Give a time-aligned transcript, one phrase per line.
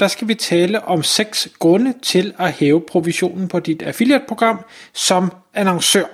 [0.00, 5.32] der skal vi tale om seks grunde til at hæve provisionen på dit affiliate-program som
[5.54, 6.04] annoncør.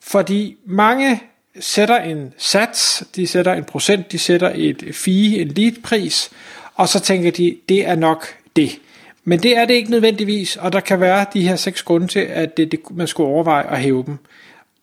[0.00, 1.22] Fordi mange
[1.60, 6.30] sætter en sats, de sætter en procent, de sætter et fee, en lead-pris,
[6.74, 8.70] og så tænker de, det er nok det.
[9.24, 12.20] Men det er det ikke nødvendigvis, og der kan være de her seks grunde til,
[12.20, 14.18] at det, det, man skulle overveje at hæve dem.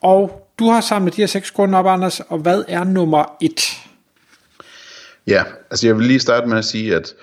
[0.01, 3.61] Og du har samlet de her seks grunde op, Anders, og hvad er nummer et?
[5.27, 7.13] Ja, altså jeg vil lige starte med at sige, at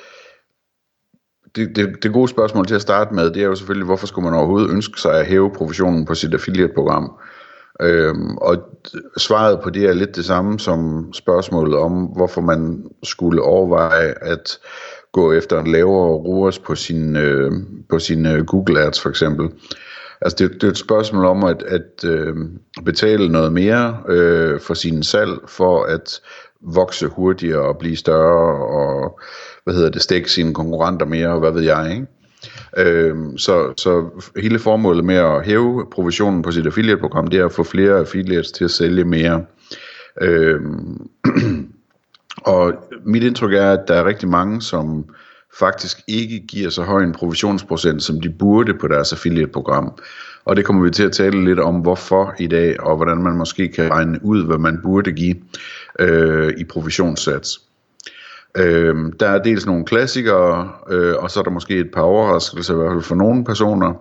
[1.56, 4.30] det, det, det gode spørgsmål til at starte med, det er jo selvfølgelig, hvorfor skulle
[4.30, 7.12] man overhovedet ønske sig at hæve provisionen på sit affiliate-program?
[7.82, 8.56] Øhm, og
[9.16, 14.58] svaret på det er lidt det samme som spørgsmålet om, hvorfor man skulle overveje at
[15.12, 17.52] gå efter en lavere ROAS på sin, øh,
[17.90, 19.50] på sin øh, Google Ads for eksempel.
[20.20, 22.34] Altså det, det er et spørgsmål om at, at øh,
[22.84, 26.20] betale noget mere øh, for sin salg, for at
[26.60, 29.20] vokse hurtigere og blive større og
[29.66, 32.06] hvad hedder det, stikke sine konkurrenter mere og hvad ved jeg, ikke?
[32.78, 34.08] Øhm, så, så
[34.40, 38.52] hele formålet med at hæve provisionen på sit affiliate-program, det er at få flere affiliates
[38.52, 39.44] til at sælge mere.
[40.20, 41.08] Øhm,
[42.54, 42.74] og
[43.06, 45.04] mit indtryk er, at der er rigtig mange, som
[45.58, 49.92] faktisk ikke giver så høj en provisionsprocent, som de burde på deres affiliate-program.
[50.44, 53.36] Og det kommer vi til at tale lidt om, hvorfor i dag, og hvordan man
[53.36, 55.36] måske kan regne ud, hvad man burde give
[55.98, 57.65] øh, i provisionssats.
[58.56, 62.74] Øh, der er dels nogle klassikere, øh, og så er der måske et par overraskelser,
[62.74, 63.94] i hvert fald for nogle personer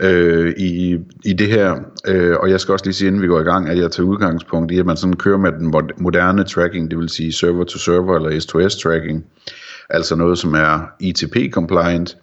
[0.00, 1.76] øh, i, i det her.
[2.06, 4.06] Øh, og jeg skal også lige sige, inden vi går i gang, at jeg tager
[4.06, 8.30] udgangspunkt i, at man sådan kører med den moderne tracking, det vil sige server-to-server eller
[8.30, 9.24] S2S-tracking,
[9.90, 12.16] altså noget, som er ITP-compliant,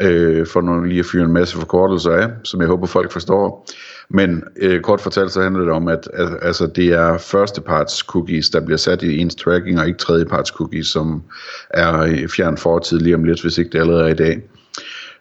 [0.00, 3.66] øh, for nu lige at fyre en masse forkortelser af, som jeg håber folk forstår.
[4.10, 6.08] Men øh, kort fortalt så handler det om, at,
[6.42, 10.86] altså, det er førsteparts cookies, der bliver sat i ens tracking, og ikke tredjeparts cookies,
[10.86, 11.22] som
[11.70, 14.42] er fjern fortid lige om lidt, hvis ikke det allerede er i dag.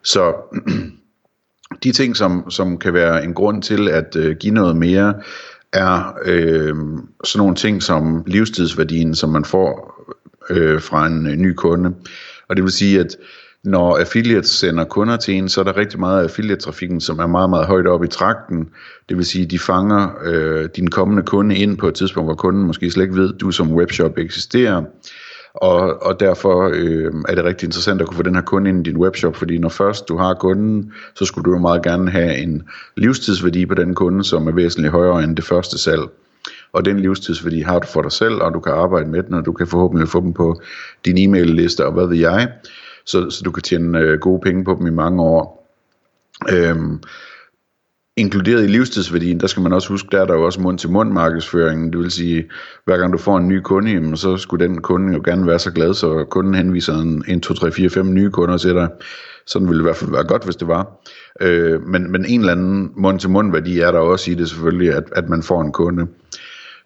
[0.04, 0.34] Så
[1.84, 5.14] de ting, som, som kan være en grund til at øh, give noget mere,
[5.74, 6.76] er øh,
[7.24, 9.98] sådan nogle ting som livstidsværdien, som man får
[10.50, 11.94] øh, fra en øh, ny kunde.
[12.50, 13.18] Og det vil sige, at
[13.64, 17.28] når affiliates sender kunder til en, så er der rigtig meget af affiliate-trafikken, som er
[17.28, 18.70] meget, meget højt oppe i trakten.
[19.10, 22.36] Det vil sige, at de fanger øh, din kommende kunde ind på et tidspunkt, hvor
[22.36, 24.84] kunden måske slet ikke ved, at du som webshop eksisterer.
[25.54, 28.88] Og, og derfor øh, er det rigtig interessant at kunne få den her kunde ind
[28.88, 32.12] i din webshop, fordi når først du har kunden, så skulle du jo meget gerne
[32.12, 32.64] have en
[32.98, 36.02] livstidsværdi på den kunde, som er væsentligt højere end det første salg.
[36.74, 39.46] Og den livstidsværdi har du for dig selv, og du kan arbejde med den, og
[39.46, 40.62] du kan forhåbentlig få dem på
[41.06, 42.52] din e-mail-liste, og hvad ved jeg
[43.08, 45.68] så, så du kan tjene øh, gode penge på dem i mange år.
[46.50, 47.00] Øhm,
[48.18, 51.92] inkluderet i livstidsværdien, der skal man også huske, der er der jo også mund-til-mund markedsføringen.
[51.92, 52.50] Det vil sige,
[52.86, 55.60] hver gang du får en ny kunde, jamen, så skulle den kunde jo gerne være
[55.60, 58.90] så glad, så kunden henviser en, 1, 2, 3, 4, 5 nye kunder til dig.
[59.48, 61.00] Sådan ville det i hvert fald være godt, hvis det var.
[61.42, 65.04] Øh, men, men en eller anden mund-til-mund værdi er der også i det selvfølgelig, at,
[65.12, 66.08] at man får en kunde.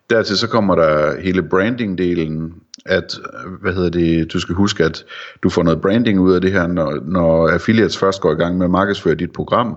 [0.09, 2.53] Dertil så kommer der hele branding-delen,
[2.85, 3.19] at
[3.61, 5.05] hvad hedder det, du skal huske, at
[5.43, 8.57] du får noget branding ud af det her, når, når affiliates først går i gang
[8.57, 9.75] med at markedsføre dit program,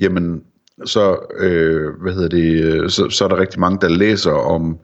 [0.00, 0.42] jamen
[0.84, 4.78] så, øh, hvad hedder det, så, så er der rigtig mange, der læser om,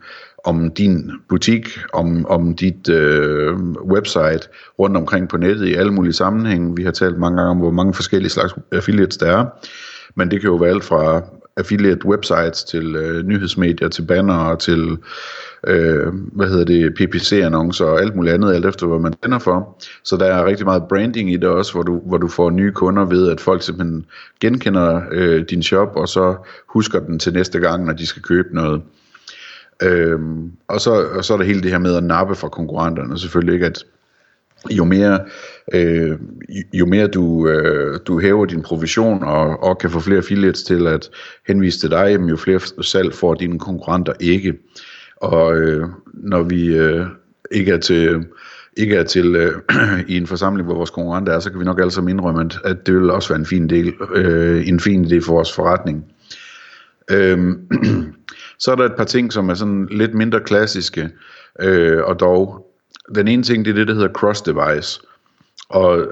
[0.45, 4.49] om din butik, om, om dit øh, website
[4.79, 6.77] rundt omkring på nettet i alle mulige sammenhænge.
[6.77, 9.47] Vi har talt mange gange om, hvor mange forskellige slags affiliates der er.
[10.15, 11.23] Men det kan jo være alt fra
[11.57, 14.99] affiliate websites til øh, nyhedsmedier, til banner, til
[15.67, 19.83] øh, hvad hedder det, PPC-annoncer og alt muligt andet, alt efter hvad man tænder for.
[20.05, 22.73] Så der er rigtig meget branding i det også, hvor du, hvor du får nye
[22.73, 24.07] kunder ved, at folk simpelthen
[24.41, 26.37] genkender øh, din shop, og så
[26.69, 28.83] husker den til næste gang, når de skal købe noget.
[29.83, 33.19] Øhm, og, så, og så er der hele det her med at nappe fra konkurrenterne,
[33.19, 33.85] selvfølgelig ikke, at
[34.71, 35.21] jo mere,
[35.75, 36.19] øh,
[36.73, 40.87] jo mere du, øh, du hæver din provision og, og kan få flere affiliates til
[40.87, 41.11] at
[41.47, 44.55] henvise til dig, jo flere salg får dine konkurrenter ikke.
[45.17, 47.07] Og øh, når vi øh,
[47.51, 48.25] ikke er til
[48.77, 49.53] ikke er til øh,
[50.09, 52.59] i en forsamling, hvor vores konkurrenter er, så kan vi nok alle sammen indrømme, at,
[52.65, 56.05] at det vil også være en fin del, øh, en fin idé for vores forretning.
[57.11, 57.57] Øh,
[58.59, 61.11] så er der et par ting, som er sådan lidt mindre klassiske,
[61.61, 62.72] øh, og dog
[63.15, 65.01] den ene ting, det er det, der hedder cross-device.
[65.69, 66.07] Og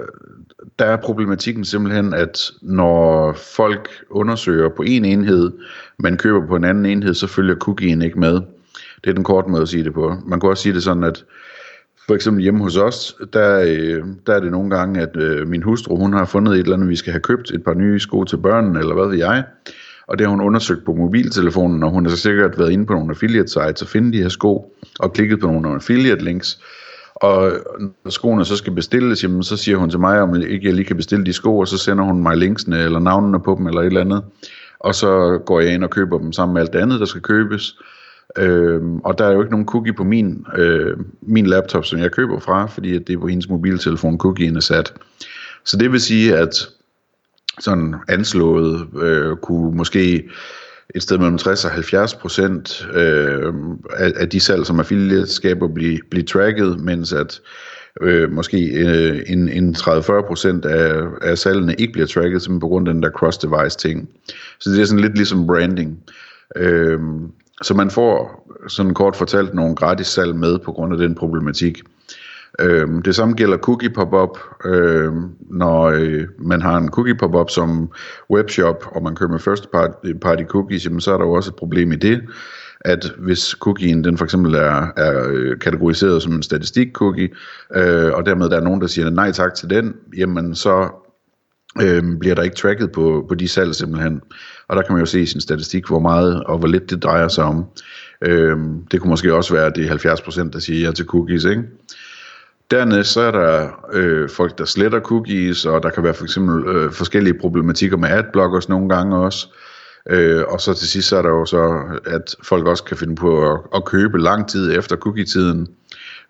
[0.78, 5.52] der er problematikken simpelthen, at når folk undersøger på en enhed,
[5.98, 8.40] men køber på en anden enhed, så følger cookien ikke med.
[9.04, 10.14] Det er den korte måde at sige det på.
[10.26, 11.24] Man kan også sige det sådan, at
[12.06, 15.62] for eksempel hjemme hos os, der, øh, der er det nogle gange, at øh, min
[15.62, 18.24] hustru, hun har fundet et eller andet, vi skal have købt, et par nye sko
[18.24, 19.44] til børnene, eller hvad ved jeg.
[20.10, 22.92] Og det har hun undersøgt på mobiltelefonen, og hun har så sikkert været inde på
[22.92, 26.58] nogle affiliate sites og finde de her sko, og klikket på nogle affiliate links.
[27.14, 27.52] Og
[28.04, 30.84] når skoene så skal bestilles, jamen, så siger hun til mig, om ikke jeg lige
[30.84, 33.80] kan bestille de sko, og så sender hun mig linksene eller navnene på dem eller
[33.80, 34.22] et eller andet.
[34.80, 37.20] Og så går jeg ind og køber dem sammen med alt det andet, der skal
[37.20, 37.78] købes.
[38.38, 42.10] Øhm, og der er jo ikke nogen cookie på min, øh, min laptop, som jeg
[42.10, 44.92] køber fra, fordi det er på hendes mobiltelefon, cookien er sat.
[45.64, 46.68] Så det vil sige, at
[47.60, 50.28] sådan anslået øh, kunne måske
[50.94, 53.54] et sted mellem 60 og 70 procent øh,
[53.96, 57.40] af, af de salg, som affiliate-skaber blive, blive tracket, mens at
[58.02, 62.68] øh, måske øh, en, en 30-40 procent af, af salgene ikke bliver tracket, simpelthen på
[62.68, 64.08] grund af den der cross-device ting.
[64.60, 65.98] Så det er sådan lidt ligesom branding.
[66.56, 66.98] Øh,
[67.62, 71.82] så man får sådan kort fortalt nogle gratis salg med på grund af den problematik.
[72.58, 74.38] Øhm, det samme gælder cookie pop-up.
[74.64, 77.90] Øhm, når øh, man har en cookie pop-up som
[78.30, 81.32] webshop, og man kører med first party, øh, party cookies, jamen, så er der jo
[81.32, 82.20] også et problem i det,
[82.80, 87.28] at hvis cookien den for eksempel er, er øh, kategoriseret som en statistik cookie,
[87.76, 90.88] øh, og dermed der er nogen, der siger nej tak til den, jamen så
[91.82, 94.20] øh, bliver der ikke tracket på, på de salg simpelthen.
[94.68, 97.02] Og der kan man jo se i sin statistik, hvor meget og hvor lidt det
[97.02, 97.64] drejer sig om.
[98.22, 98.56] Øh,
[98.90, 101.62] det kunne måske også være, at det er 70%, der siger ja til cookies, ikke?
[102.70, 106.76] Dernæst så er der øh, folk, der sletter cookies, og der kan være for eksempel
[106.76, 109.48] øh, forskellige problematikker med adblockers nogle gange også.
[110.10, 113.14] Øh, og så til sidst så er der jo så, at folk også kan finde
[113.14, 115.68] på at, at købe lang tid efter cookie-tiden.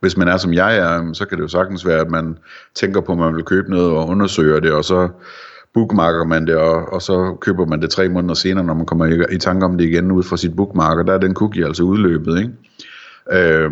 [0.01, 2.39] Hvis man er som jeg er, så kan det jo sagtens være, at man
[2.75, 5.09] tænker på, at man vil købe noget og undersøger det, og så
[5.75, 9.07] bookmarker man det, og, og så køber man det tre måneder senere, når man kommer
[9.07, 11.03] i, i tanke om det igen ud fra sit bookmarker.
[11.03, 12.53] Der er den cookie altså udløbet, ikke?
[13.33, 13.71] Øh,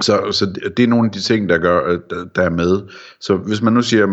[0.00, 1.98] så, så det er nogle af de ting, der, gør, øh,
[2.36, 2.80] der er med.
[3.20, 4.06] Så hvis man nu siger,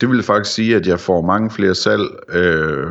[0.00, 2.02] det vil faktisk sige, at jeg får mange flere salg
[2.32, 2.86] øh,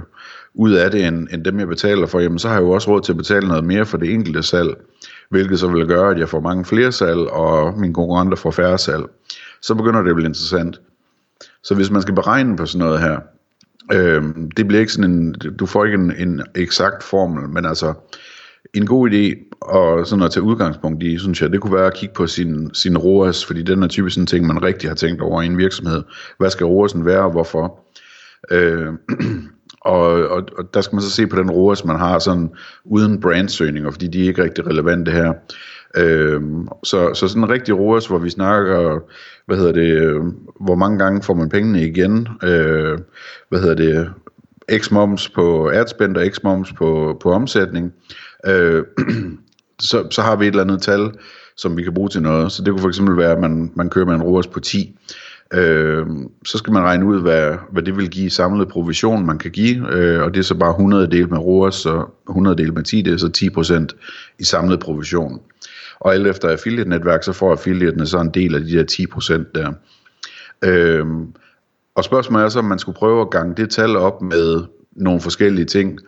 [0.53, 2.91] ud af det, end, end dem jeg betaler for, jamen så har jeg jo også
[2.91, 4.69] råd til at betale noget mere for det enkelte salg,
[5.29, 8.77] hvilket så vil gøre, at jeg får mange flere salg, og mine konkurrenter får færre
[8.77, 9.03] salg.
[9.61, 10.81] Så begynder det at blive interessant.
[11.63, 13.19] Så hvis man skal beregne på sådan noget her,
[13.93, 14.23] øh,
[14.57, 17.93] det bliver ikke sådan en, du får ikke en, en eksakt formel, men altså,
[18.73, 21.93] en god idé og sådan at tage udgangspunkt i, synes jeg, det kunne være at
[21.93, 25.21] kigge på sin, sin ROAS, fordi den er typisk en ting, man rigtig har tænkt
[25.21, 26.03] over i en virksomhed.
[26.37, 27.79] Hvad skal ROAS'en være, og hvorfor?
[28.51, 28.87] Øh,
[29.81, 32.49] og, og, og der skal man så se på den ROAS, man har sådan
[32.85, 35.33] uden brandsøgninger, fordi de er ikke rigtig relevante her.
[35.97, 36.41] Øh,
[36.83, 38.99] så, så sådan en rigtig ROAS, hvor vi snakker,
[39.45, 40.21] hvad hedder det, øh,
[40.61, 42.99] hvor mange gange får man pengene igen, øh,
[43.49, 44.09] hvad hedder det,
[44.71, 47.93] x-moms på adspend og x-moms på, på omsætning,
[48.45, 48.83] øh,
[49.79, 51.11] så, så har vi et eller andet tal,
[51.57, 52.51] som vi kan bruge til noget.
[52.51, 54.97] Så det kunne for eksempel være, at man, man kører med en ROAS på 10.
[55.53, 56.05] Øh,
[56.45, 59.93] så skal man regne ud, hvad, hvad det vil give samlet provision, man kan give,
[59.93, 63.01] øh, og det er så bare 100 del med ROAS, så 100 del med 10,
[63.01, 65.41] det er så 10% i samlet provision.
[65.99, 69.73] Og alt efter affiliate-netværk, så får affiliatene så en del af de der 10% der.
[70.61, 71.05] Øh,
[71.95, 74.63] og spørgsmålet er så, om man skulle prøve at gange det tal op med
[74.95, 75.99] nogle forskellige ting.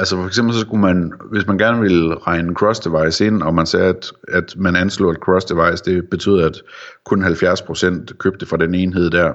[0.00, 3.66] Altså for eksempel så skulle man, hvis man gerne ville regne cross-device ind, og man
[3.66, 6.62] sagde, at, at man anslår, at cross-device, det betyder, at
[7.04, 9.32] kun 70% købte fra den enhed der,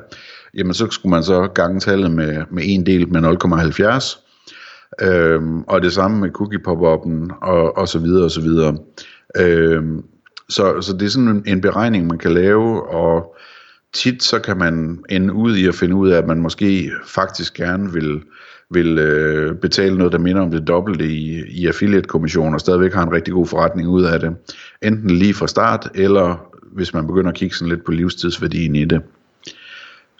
[0.53, 4.19] jamen så skulle man så gange tallet med, med en del med 0,70.
[5.01, 8.77] Øhm, og det samme med cookie pop-up'en, og, og så videre, og så videre.
[9.37, 10.03] Øhm,
[10.49, 13.35] så, så det er sådan en, en beregning, man kan lave, og
[13.93, 17.53] tit så kan man ende ud i at finde ud af, at man måske faktisk
[17.53, 18.21] gerne vil
[18.69, 23.03] vil øh, betale noget, der minder om det dobbelte i, i affiliate-kommission, og stadigvæk har
[23.03, 24.35] en rigtig god forretning ud af det.
[24.81, 28.85] Enten lige fra start, eller hvis man begynder at kigge sådan lidt på livstidsværdien i
[28.85, 29.01] det.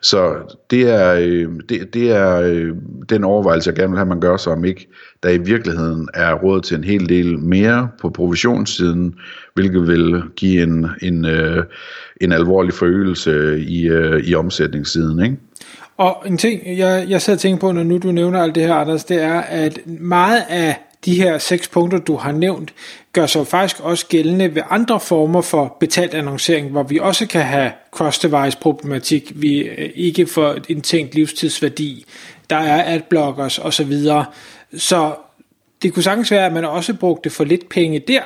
[0.04, 0.34] Så
[0.70, 2.76] det er, øh, det, det er øh,
[3.10, 4.88] den overvejelse, jeg gerne vil have, man gør sig, om ikke
[5.24, 9.16] der i virkeligheden er råd til en hel del mere på provisionssiden,
[9.54, 11.64] hvilket vil give en, en, øh,
[12.22, 15.24] en alvorlig forøgelse i, øh, i omsætningssiden.
[15.24, 15.38] Ikke?
[15.98, 18.64] Og en ting, jeg, jeg sidder og tænker på, når nu du nævner alt det
[18.64, 22.74] her, Anders, det er, at meget af de her seks punkter, du har nævnt,
[23.14, 27.42] gør sig faktisk også gældende ved andre former for betalt annoncering, hvor vi også kan
[27.42, 32.06] have cross-device problematik, vi øh, ikke får en tænkt livstidsværdi,
[32.50, 33.94] der er adblockers osv.
[34.04, 34.24] Så,
[34.78, 35.16] så
[35.82, 38.22] det kunne sagtens være, at man også brugte for lidt penge der,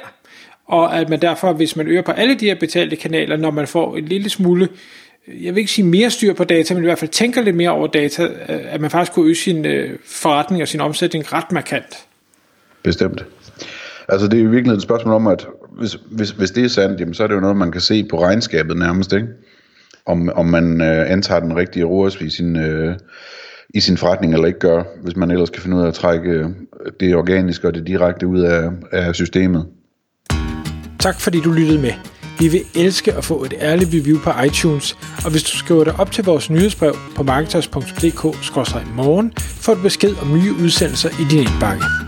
[0.65, 3.67] og at man derfor, hvis man øger på alle de her betalte kanaler, når man
[3.67, 4.69] får en lille smule
[5.27, 7.55] øh, jeg vil ikke sige mere styr på data, men i hvert fald tænker lidt
[7.55, 9.65] mere over data, øh, at man faktisk kunne øge sin
[10.05, 12.07] forretning og sin omsætning ret markant.
[12.87, 13.25] Bestemt.
[14.09, 15.47] Altså det er jo virkelig et spørgsmål om, at
[15.79, 18.07] hvis, hvis, hvis det er sandt, jamen, så er det jo noget, man kan se
[18.09, 19.27] på regnskabet nærmest, ikke?
[20.05, 22.95] Om, om man øh, antager den rigtige ROAS i sin, øh,
[23.69, 26.29] i sin forretning eller ikke gør, hvis man ellers kan finde ud af at trække
[26.29, 26.45] øh,
[26.99, 29.65] det organiske og det direkte ud af, af systemet.
[30.99, 31.91] Tak fordi du lyttede med.
[32.39, 35.99] Vi vil elske at få et ærligt review på iTunes, og hvis du skriver dig
[35.99, 42.06] op til vores nyhedsbrev på marketers.dk-morgen, får du besked om nye udsendelser i din indbakke.